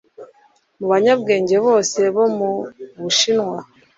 mu 0.77 0.85
banyabwenge 0.93 1.55
bose 1.67 1.99
bo 2.15 2.25
mu 2.37 2.49
bushinwa, 3.01 3.59